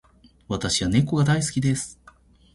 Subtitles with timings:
[0.47, 1.99] 私は猫が大好きです。